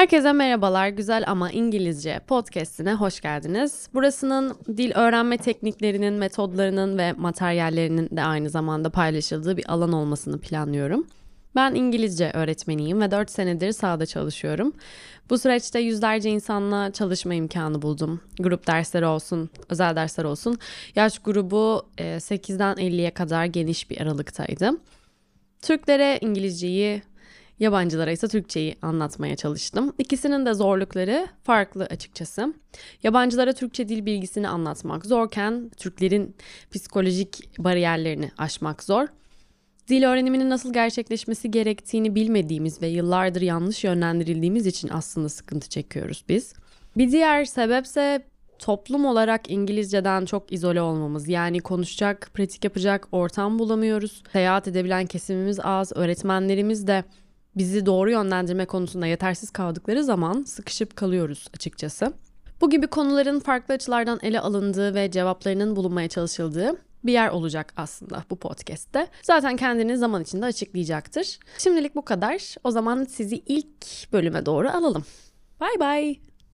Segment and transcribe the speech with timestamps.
[0.00, 3.88] Herkese merhabalar, güzel ama İngilizce podcastine hoş geldiniz.
[3.94, 11.06] Burasının dil öğrenme tekniklerinin, metodlarının ve materyallerinin de aynı zamanda paylaşıldığı bir alan olmasını planlıyorum.
[11.56, 14.72] Ben İngilizce öğretmeniyim ve 4 senedir sahada çalışıyorum.
[15.30, 18.20] Bu süreçte yüzlerce insanla çalışma imkanı buldum.
[18.38, 20.58] Grup dersleri olsun, özel dersler olsun.
[20.96, 24.70] Yaş grubu 8'den 50'ye kadar geniş bir aralıktaydı.
[25.62, 27.02] Türklere İngilizceyi,
[27.60, 29.94] Yabancılara ise Türkçeyi anlatmaya çalıştım.
[29.98, 32.54] İkisinin de zorlukları farklı açıkçası.
[33.02, 36.36] Yabancılara Türkçe dil bilgisini anlatmak zorken Türklerin
[36.70, 39.06] psikolojik bariyerlerini aşmak zor.
[39.88, 46.54] Dil öğreniminin nasıl gerçekleşmesi gerektiğini bilmediğimiz ve yıllardır yanlış yönlendirildiğimiz için aslında sıkıntı çekiyoruz biz.
[46.96, 48.22] Bir diğer sebepse
[48.58, 51.28] toplum olarak İngilizceden çok izole olmamız.
[51.28, 54.22] Yani konuşacak, pratik yapacak ortam bulamıyoruz.
[54.32, 57.04] Seyahat edebilen kesimimiz az, öğretmenlerimiz de
[57.56, 62.12] bizi doğru yönlendirme konusunda yetersiz kaldıkları zaman sıkışıp kalıyoruz açıkçası.
[62.60, 68.24] Bu gibi konuların farklı açılardan ele alındığı ve cevaplarının bulunmaya çalışıldığı bir yer olacak aslında
[68.30, 69.06] bu podcast'te.
[69.22, 71.38] Zaten kendini zaman içinde açıklayacaktır.
[71.58, 72.54] Şimdilik bu kadar.
[72.64, 75.04] O zaman sizi ilk bölüme doğru alalım.
[75.60, 76.29] Bye bye.